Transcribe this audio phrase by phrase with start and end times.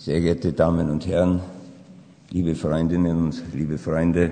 [0.00, 1.40] Sehr geehrte Damen und Herren,
[2.30, 4.30] liebe Freundinnen und liebe Freunde,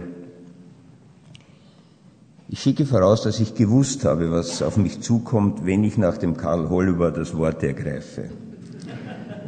[2.48, 6.36] ich schicke voraus, dass ich gewusst habe, was auf mich zukommt, wenn ich nach dem
[6.36, 8.30] Karl Holliber das Wort ergreife.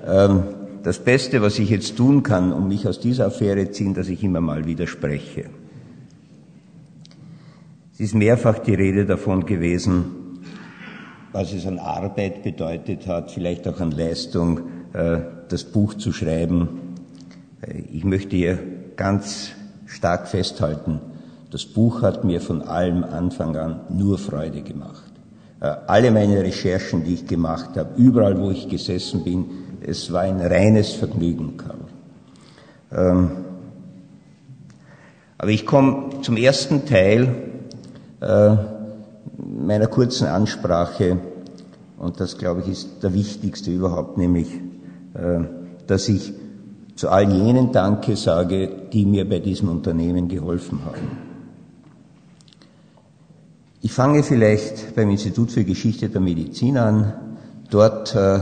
[0.08, 0.42] Ähm,
[0.82, 4.24] das Beste, was ich jetzt tun kann, um mich aus dieser Affäre ziehen, dass ich
[4.24, 5.44] immer mal widerspreche.
[7.94, 10.40] Es ist mehrfach die Rede davon gewesen,
[11.30, 14.62] was es an Arbeit bedeutet hat, vielleicht auch an Leistung,
[14.92, 16.88] das Buch zu schreiben.
[17.60, 18.58] Äh, ich möchte hier
[18.96, 19.50] ganz
[19.86, 21.00] stark festhalten,
[21.50, 25.12] das Buch hat mir von allem Anfang an nur Freude gemacht.
[25.60, 29.46] Äh, alle meine Recherchen, die ich gemacht habe, überall wo ich gesessen bin,
[29.80, 31.78] es war ein reines Vergnügen, Karl.
[32.90, 33.30] Ähm,
[35.38, 37.28] aber ich komme zum ersten Teil
[39.36, 41.18] meiner kurzen Ansprache
[41.96, 44.67] und das, glaube ich, ist der wichtigste überhaupt, nämlich äh,
[45.86, 46.32] dass ich
[46.94, 51.28] zu all jenen Danke sage, die mir bei diesem Unternehmen geholfen haben.
[53.80, 57.12] Ich fange vielleicht beim Institut für Geschichte der Medizin an.
[57.70, 58.40] Dort äh,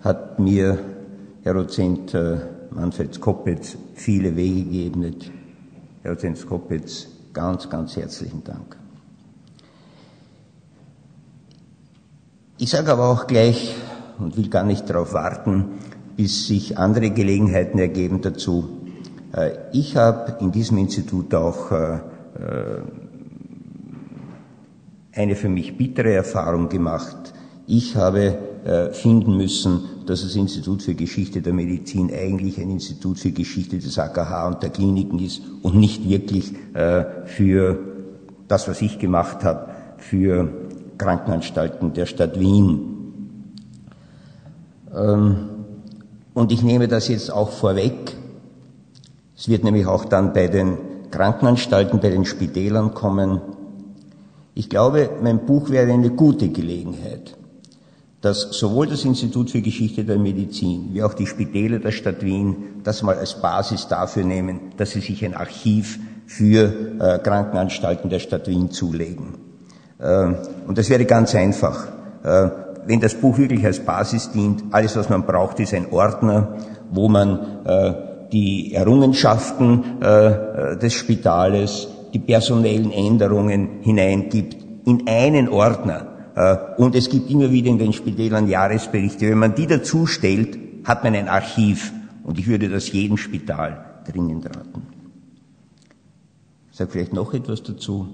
[0.00, 0.78] hat mir
[1.44, 2.38] Herr Dozent äh,
[2.70, 5.30] Manfred Skoppitz viele Wege geebnet.
[6.02, 8.76] Herr Dozent Skoppitz, ganz, ganz herzlichen Dank.
[12.58, 13.76] Ich sage aber auch gleich
[14.18, 15.78] und will gar nicht darauf warten,
[16.16, 18.68] bis sich andere Gelegenheiten ergeben dazu.
[19.34, 22.00] Äh, ich habe in diesem Institut auch äh, äh,
[25.12, 27.34] eine für mich bittere Erfahrung gemacht.
[27.66, 28.38] Ich habe
[28.92, 33.98] finden müssen, dass das Institut für Geschichte der Medizin eigentlich ein Institut für Geschichte des
[33.98, 36.54] AKH und der Kliniken ist und nicht wirklich
[37.26, 37.78] für
[38.48, 40.48] das, was ich gemacht habe, für
[40.96, 42.94] Krankenanstalten der Stadt Wien.
[44.96, 45.53] Ähm,
[46.34, 48.16] und ich nehme das jetzt auch vorweg.
[49.36, 50.78] Es wird nämlich auch dann bei den
[51.10, 53.40] Krankenanstalten, bei den Spitälern kommen.
[54.54, 57.36] Ich glaube, mein Buch wäre eine gute Gelegenheit,
[58.20, 62.56] dass sowohl das Institut für Geschichte der Medizin wie auch die Spitäler der Stadt Wien
[62.82, 68.18] das mal als Basis dafür nehmen, dass sie sich ein Archiv für äh, Krankenanstalten der
[68.18, 69.34] Stadt Wien zulegen.
[69.98, 70.32] Äh,
[70.66, 71.88] und das wäre ganz einfach.
[72.22, 76.56] Äh, wenn das Buch wirklich als Basis dient, alles, was man braucht, ist ein Ordner,
[76.90, 77.94] wo man äh,
[78.32, 86.06] die Errungenschaften äh, äh, des Spitales, die personellen Änderungen hineingibt, in einen Ordner.
[86.34, 89.28] Äh, und es gibt immer wieder in den Spitälern Jahresberichte.
[89.28, 91.92] Wenn man die dazu stellt, hat man ein Archiv.
[92.24, 94.82] Und ich würde das jedem Spital dringend raten.
[96.70, 98.08] Ich sage vielleicht noch etwas dazu.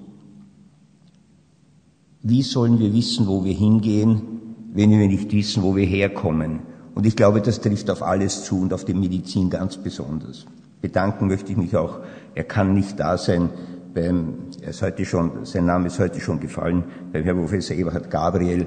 [2.22, 4.39] Wie sollen wir wissen, wo wir hingehen,
[4.72, 6.60] wenn wir nicht wissen, wo wir herkommen.
[6.94, 10.46] Und ich glaube, das trifft auf alles zu und auf die Medizin ganz besonders.
[10.80, 12.00] Bedanken möchte ich mich auch.
[12.34, 13.50] Er kann nicht da sein.
[13.94, 18.10] Beim, er ist heute schon, sein Name ist heute schon gefallen, beim Herrn Professor Eberhard
[18.10, 18.66] Gabriel,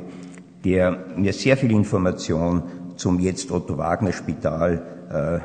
[0.66, 2.64] der mir sehr viel Information
[2.98, 5.40] zum jetzt Otto Wagner Spital, äh, äh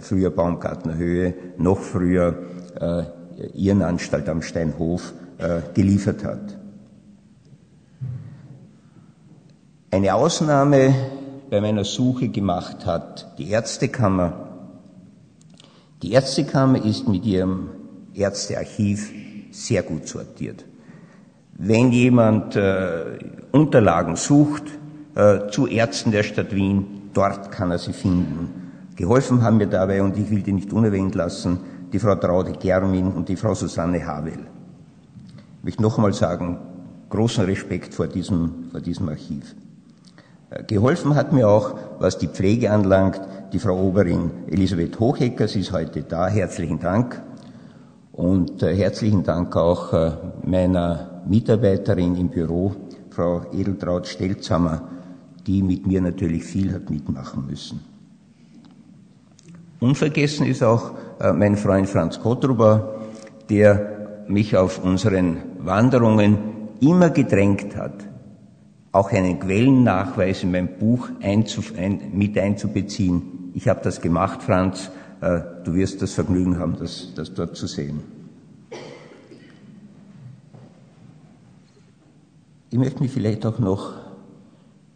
[0.00, 2.38] früher Baumgartner Höhe, noch früher
[2.80, 3.02] äh,
[3.54, 6.57] Irrenanstalt am Steinhof äh, geliefert hat.
[9.90, 10.94] Eine Ausnahme
[11.48, 14.48] bei meiner Suche gemacht hat die Ärztekammer.
[16.02, 17.70] Die Ärztekammer ist mit ihrem
[18.12, 19.10] Ärztearchiv
[19.50, 20.66] sehr gut sortiert.
[21.54, 23.18] Wenn jemand äh,
[23.50, 24.64] Unterlagen sucht
[25.14, 28.70] äh, zu Ärzten der Stadt Wien, dort kann er sie finden.
[28.94, 31.60] Geholfen haben mir dabei, und ich will die nicht unerwähnt lassen,
[31.94, 34.38] die Frau Traude Germin und die Frau Susanne Havel.
[35.60, 36.58] Ich möchte noch einmal sagen,
[37.08, 39.54] großen Respekt vor diesem, vor diesem Archiv.
[40.50, 43.20] Äh, geholfen hat mir auch, was die Pflege anlangt,
[43.52, 45.48] die Frau Oberin Elisabeth Hochecker.
[45.48, 46.28] Sie ist heute da.
[46.28, 47.20] Herzlichen Dank.
[48.12, 50.12] Und äh, herzlichen Dank auch äh,
[50.44, 52.74] meiner Mitarbeiterin im Büro,
[53.10, 54.88] Frau Edeltraut Stelzhammer,
[55.46, 57.80] die mit mir natürlich viel hat mitmachen müssen.
[59.80, 60.92] Unvergessen ist auch
[61.34, 62.96] mein Freund Franz Kottruber,
[63.48, 66.38] der mich auf unseren Wanderungen
[66.80, 68.08] immer gedrängt hat,
[68.98, 71.44] auch einen Quellennachweis in mein Buch ein,
[72.12, 73.52] mit einzubeziehen.
[73.54, 74.90] Ich habe das gemacht, Franz.
[75.20, 78.00] Äh, du wirst das Vergnügen haben, das, das dort zu sehen.
[82.70, 83.92] Ich möchte mich vielleicht auch noch,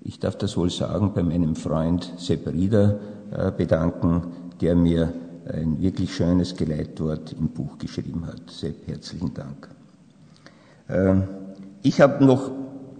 [0.03, 2.99] ich darf das wohl sagen, bei meinem Freund Sepp Rieder
[3.31, 4.25] äh, bedanken,
[4.61, 5.13] der mir
[5.49, 8.51] ein wirklich schönes Geleitwort im Buch geschrieben hat.
[8.51, 9.69] Sepp, herzlichen Dank.
[10.89, 11.23] Äh,
[11.83, 12.51] ich habe noch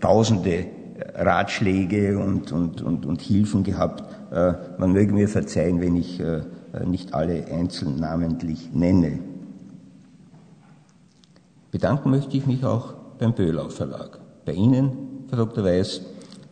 [0.01, 0.67] tausende
[1.15, 4.03] Ratschläge und, und, und, und Hilfen gehabt.
[4.33, 6.43] Äh, man möge mir verzeihen, wenn ich äh,
[6.87, 9.19] nicht alle einzeln namentlich nenne.
[11.71, 14.19] Bedanken möchte ich mich auch beim Böhlau Verlag.
[14.45, 14.93] Bei Ihnen,
[15.29, 15.65] Herr Dr.
[15.65, 16.03] Weiß,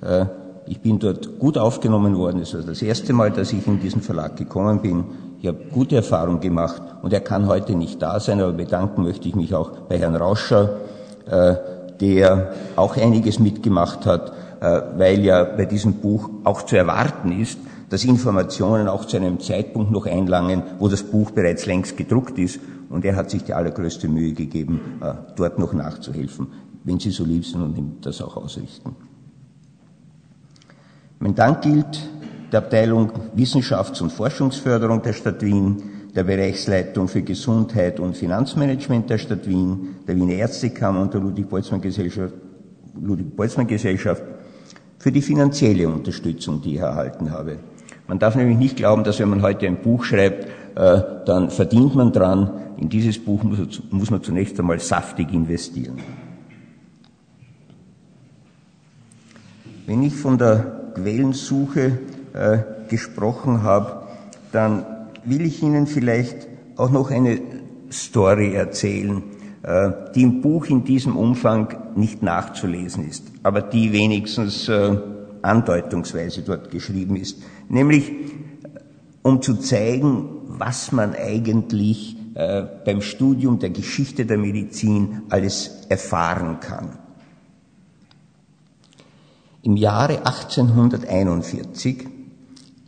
[0.02, 0.26] äh,
[0.66, 2.42] ich bin dort gut aufgenommen worden.
[2.42, 5.04] Es war das erste Mal, dass ich in diesen Verlag gekommen bin.
[5.40, 9.26] Ich habe gute Erfahrungen gemacht und er kann heute nicht da sein, aber bedanken möchte
[9.26, 10.76] ich mich auch bei Herrn Rauscher,
[11.98, 17.58] der auch einiges mitgemacht hat, weil ja bei diesem Buch auch zu erwarten ist,
[17.90, 22.60] dass Informationen auch zu einem Zeitpunkt noch einlangen, wo das Buch bereits längst gedruckt ist.
[22.88, 26.48] Und er hat sich die allergrößte Mühe gegeben, äh, dort noch nachzuhelfen.
[26.84, 28.96] Wenn Sie so lieb sind und ihm das auch ausrichten.
[31.18, 32.08] Mein Dank gilt
[32.52, 35.82] der Abteilung Wissenschafts- und Forschungsförderung der Stadt Wien,
[36.14, 42.34] der Bereichsleitung für Gesundheit und Finanzmanagement der Stadt Wien, der Wiener Ärztekammer und der Ludwig-Boltzmann-Gesellschaft,
[43.00, 44.22] Ludwig-Boltzmann-Gesellschaft
[45.00, 47.56] für die finanzielle Unterstützung, die ich erhalten habe.
[48.06, 50.44] Man darf nämlich nicht glauben, dass wenn man heute ein Buch schreibt,
[50.76, 52.50] äh, dann verdient man dran.
[52.76, 55.98] In dieses Buch muss, man zunächst einmal saftig investieren.
[59.86, 61.98] Wenn ich von der Quellensuche
[62.34, 62.58] äh,
[62.88, 64.02] gesprochen habe,
[64.52, 64.84] dann
[65.24, 66.46] will ich Ihnen vielleicht
[66.76, 67.40] auch noch eine
[67.90, 69.29] Story erzählen, äh,
[69.62, 74.96] die im Buch in diesem Umfang nicht nachzulesen ist, aber die wenigstens äh,
[75.42, 78.10] andeutungsweise dort geschrieben ist, nämlich
[79.22, 86.60] um zu zeigen, was man eigentlich äh, beim Studium der Geschichte der Medizin alles erfahren
[86.60, 86.98] kann.
[89.62, 92.08] Im Jahre 1841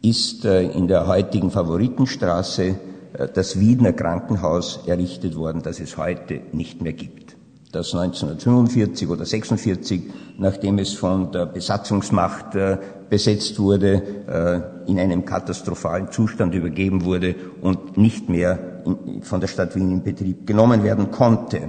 [0.00, 2.74] ist äh, in der heutigen Favoritenstraße äh,
[3.34, 7.36] das Wiedner Krankenhaus errichtet worden, das es heute nicht mehr gibt.
[7.72, 10.02] Das 1945 oder 46,
[10.38, 12.78] nachdem es von der Besatzungsmacht äh,
[13.08, 14.02] besetzt wurde,
[14.86, 18.82] in einem katastrophalen Zustand übergeben wurde und nicht mehr
[19.20, 21.68] von der Stadt Wien in Betrieb genommen werden konnte.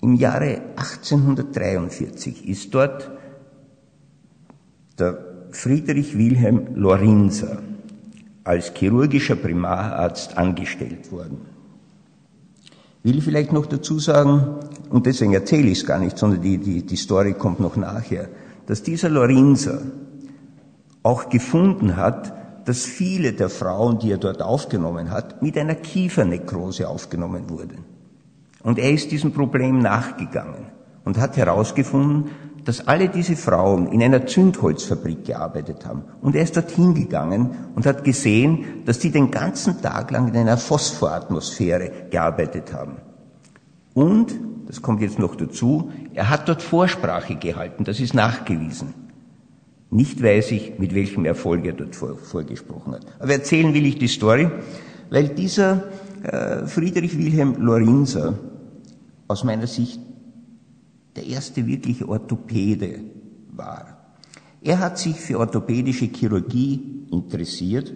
[0.00, 3.10] Im Jahre 1843 ist dort
[4.98, 5.18] der
[5.50, 7.58] Friedrich Wilhelm Lorinser
[8.44, 11.38] als chirurgischer Primararzt angestellt worden.
[13.02, 14.56] Will vielleicht noch dazu sagen,
[14.90, 18.28] und deswegen erzähle ich es gar nicht, sondern die, die, die Story kommt noch nachher,
[18.66, 19.80] dass dieser Lorinser
[21.02, 26.88] auch gefunden hat, dass viele der Frauen, die er dort aufgenommen hat, mit einer Kiefernekrose
[26.88, 27.84] aufgenommen wurden.
[28.62, 30.66] Und er ist diesem Problem nachgegangen
[31.04, 32.30] und hat herausgefunden,
[32.70, 36.04] dass alle diese Frauen in einer Zündholzfabrik gearbeitet haben.
[36.22, 40.36] Und er ist dorthin gegangen und hat gesehen, dass die den ganzen Tag lang in
[40.36, 42.98] einer Phosphoratmosphäre gearbeitet haben.
[43.92, 44.36] Und,
[44.68, 48.94] das kommt jetzt noch dazu, er hat dort Vorsprache gehalten, das ist nachgewiesen.
[49.90, 53.04] Nicht weiß ich, mit welchem Erfolg er dort vor, vorgesprochen hat.
[53.18, 54.48] Aber erzählen will ich die Story,
[55.10, 55.88] weil dieser
[56.22, 58.38] äh, Friedrich Wilhelm Lorinser
[59.26, 59.98] aus meiner Sicht
[61.16, 63.00] der erste wirkliche Orthopäde
[63.50, 63.98] war.
[64.62, 67.92] Er hat sich für orthopädische Chirurgie interessiert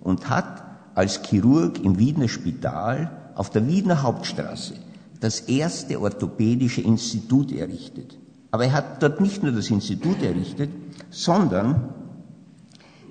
[0.00, 4.74] und hat als Chirurg im Wiener Spital auf der Wiener Hauptstraße
[5.20, 8.18] das erste orthopädische Institut errichtet.
[8.50, 10.70] Aber er hat dort nicht nur das Institut errichtet,
[11.10, 11.94] sondern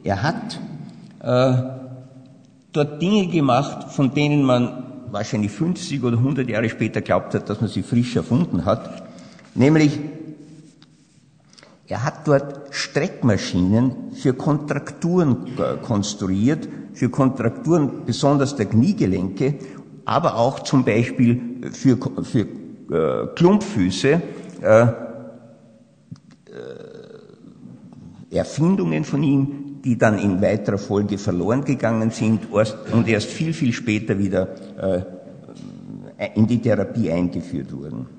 [0.03, 0.59] er hat
[1.19, 1.63] äh,
[2.71, 7.61] dort Dinge gemacht, von denen man wahrscheinlich 50 oder 100 Jahre später glaubt hat, dass
[7.61, 9.06] man sie frisch erfunden hat.
[9.57, 9.99] Nämlich,
[11.87, 19.55] er hat dort Streckmaschinen für Kontrakturen konstruiert, für Kontrakturen besonders der Kniegelenke,
[20.05, 22.45] aber auch zum Beispiel für, für
[22.91, 24.21] äh, Klumpfüße,
[24.61, 24.87] äh, äh,
[28.29, 33.73] Erfindungen von ihm, die dann in weiterer Folge verloren gegangen sind und erst viel, viel
[33.73, 38.16] später wieder äh, in die Therapie eingeführt wurden.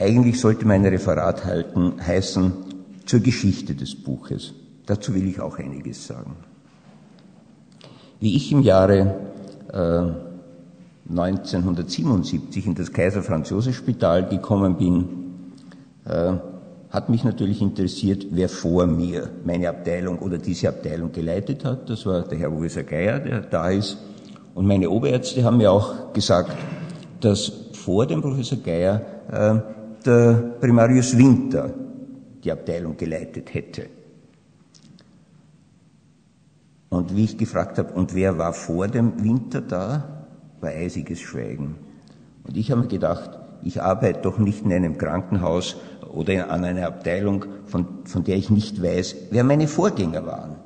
[0.00, 2.52] Eigentlich sollte mein Referat halten, heißen
[3.04, 4.54] zur Geschichte des Buches.
[4.86, 6.36] Dazu will ich auch einiges sagen.
[8.18, 9.14] Wie ich im Jahre
[9.70, 15.08] äh, 1977 in das Kaiser Franz Josef Spital gekommen bin,
[16.06, 16.32] äh,
[16.88, 21.90] hat mich natürlich interessiert, wer vor mir meine Abteilung oder diese Abteilung geleitet hat.
[21.90, 23.98] Das war der Herr Professor Geier, der da ist.
[24.54, 26.56] Und meine Oberärzte haben mir auch gesagt,
[27.20, 31.72] dass vor dem Professor Geier äh, der Primarius Winter
[32.42, 33.86] die Abteilung geleitet hätte.
[36.88, 40.26] Und wie ich gefragt habe, und wer war vor dem Winter da,
[40.60, 41.76] war eisiges Schweigen.
[42.44, 45.76] Und ich habe mir gedacht, ich arbeite doch nicht in einem Krankenhaus
[46.12, 50.56] oder an einer Abteilung, von, von der ich nicht weiß, wer meine Vorgänger waren.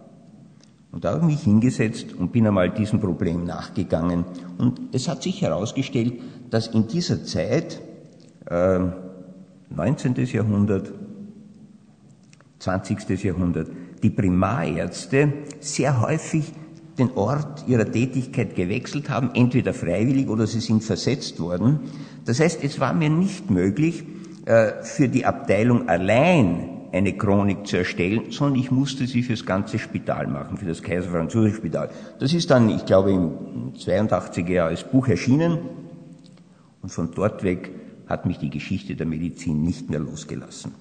[0.93, 4.25] Und da habe ich mich hingesetzt und bin einmal diesem Problem nachgegangen.
[4.59, 6.15] Und es hat sich herausgestellt,
[6.51, 7.81] dass in dieser Zeit,
[8.47, 8.79] äh,
[9.71, 10.15] 19.
[10.27, 10.93] Jahrhundert,
[12.59, 13.23] 20.
[13.23, 13.69] Jahrhundert,
[14.03, 16.53] die Primarärzte sehr häufig
[16.99, 21.81] den Ort ihrer Tätigkeit gewechselt haben, entweder freiwillig oder sie sind versetzt worden.
[22.25, 24.05] Das heißt, es war mir nicht möglich,
[24.47, 29.45] äh, für die Abteilung allein eine Chronik zu erstellen, sondern ich musste sie für das
[29.45, 31.91] ganze Spital machen, für das Kaiser Franz Josef Spital.
[32.21, 35.59] Das ist dann, ich glaube, im 82er Jahr als Buch erschienen
[36.83, 37.71] und von dort weg
[38.07, 40.73] hat mich die Geschichte der Medizin nicht mehr losgelassen.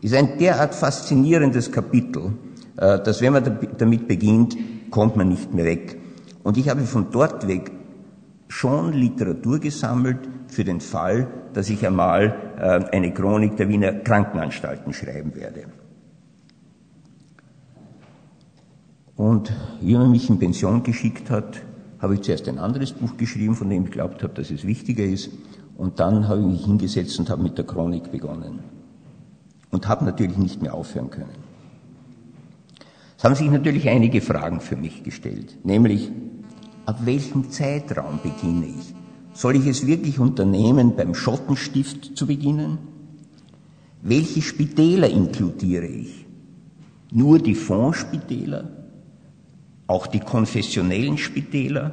[0.00, 2.32] Ist ein derart faszinierendes Kapitel,
[2.76, 4.56] äh, dass wenn man damit beginnt,
[4.90, 5.98] kommt man nicht mehr weg.
[6.42, 7.70] Und ich habe von dort weg
[8.48, 14.92] schon Literatur gesammelt für den Fall, dass ich einmal äh, eine Chronik der Wiener Krankenanstalten
[14.92, 15.64] schreiben werde.
[19.16, 21.62] Und wie man mich in Pension geschickt hat,
[22.04, 25.04] habe ich zuerst ein anderes Buch geschrieben, von dem ich glaubt habe, dass es wichtiger
[25.04, 25.30] ist.
[25.76, 28.60] Und dann habe ich mich hingesetzt und habe mit der Chronik begonnen.
[29.70, 31.34] Und habe natürlich nicht mehr aufhören können.
[33.16, 36.12] Es haben sich natürlich einige Fragen für mich gestellt, nämlich,
[36.84, 38.94] ab welchem Zeitraum beginne ich?
[39.32, 42.78] Soll ich es wirklich unternehmen, beim Schottenstift zu beginnen?
[44.02, 46.26] Welche Spitäler inkludiere ich?
[47.10, 48.83] Nur die Fondsspitäler?
[49.86, 51.92] Auch die konfessionellen Spitäler?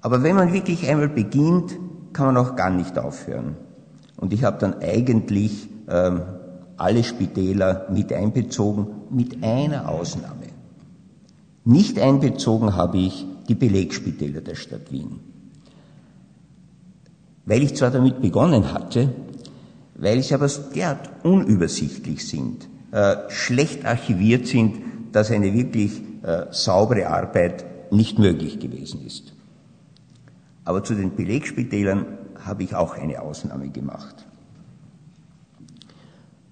[0.00, 1.76] Aber wenn man wirklich einmal beginnt,
[2.12, 3.56] kann man auch gar nicht aufhören.
[4.16, 6.22] Und ich habe dann eigentlich ähm,
[6.76, 10.46] alle Spitäler mit einbezogen, mit einer Ausnahme.
[11.64, 15.20] Nicht einbezogen habe ich die Belegspitäler der Stadt Wien.
[17.44, 19.14] Weil ich zwar damit begonnen hatte,
[19.94, 24.76] weil sie aber derart unübersichtlich sind, äh, schlecht archiviert sind,
[25.12, 29.32] dass eine wirklich äh, saubere Arbeit nicht möglich gewesen ist.
[30.64, 32.06] Aber zu den Belegspitälern
[32.44, 34.26] habe ich auch eine Ausnahme gemacht.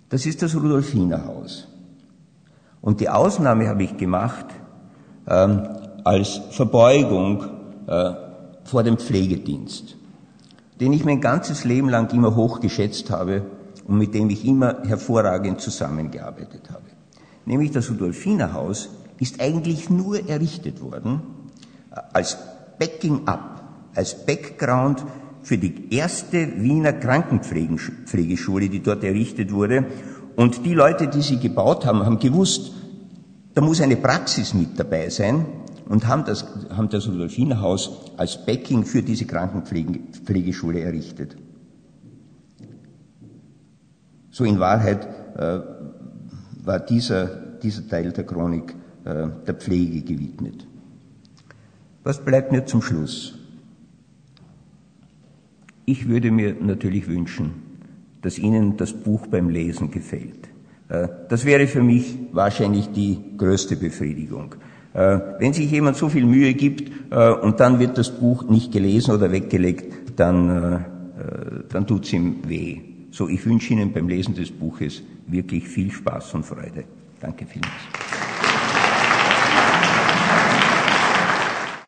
[0.09, 1.69] Das ist das Rudolfinerhaus.
[2.81, 4.47] Und die Ausnahme habe ich gemacht
[5.27, 5.69] ähm,
[6.05, 7.45] als Verbeugung
[7.87, 8.13] äh,
[8.65, 9.97] vor dem Pflegedienst
[10.81, 13.43] den ich mein ganzes Leben lang immer hoch geschätzt habe
[13.87, 16.85] und mit dem ich immer hervorragend zusammengearbeitet habe.
[17.45, 21.21] Nämlich das Rudolfinerhaus ist eigentlich nur errichtet worden
[21.91, 22.37] äh, als
[22.79, 23.63] Backing-up,
[23.95, 25.05] als Background
[25.43, 29.87] für die erste Wiener Krankenpflegeschule, die dort errichtet wurde.
[30.35, 32.73] Und die Leute, die sie gebaut haben, haben gewusst,
[33.55, 35.47] da muss eine Praxis mit dabei sein
[35.89, 41.37] und haben das, haben das Rudolfinerhaus als Backing für diese Krankenpflegeschule errichtet.
[44.31, 45.07] So in Wahrheit
[45.39, 45.61] äh,
[46.65, 47.27] war dieser,
[47.63, 48.75] dieser Teil der Chronik
[49.07, 50.67] der Pflege gewidmet.
[52.03, 53.39] Was bleibt mir zum Schluss?
[55.85, 57.53] Ich würde mir natürlich wünschen,
[58.23, 60.49] dass Ihnen das Buch beim Lesen gefällt.
[60.89, 64.57] Äh, das wäre für mich wahrscheinlich die größte Befriedigung.
[64.95, 68.73] Äh, wenn sich jemand so viel Mühe gibt äh, und dann wird das Buch nicht
[68.73, 70.79] gelesen oder weggelegt, dann, äh,
[71.69, 72.81] dann tut es ihm weh.
[73.11, 76.85] So, ich wünsche Ihnen beim Lesen des Buches wirklich viel Spaß und Freude.
[77.21, 78.16] Danke vielmals.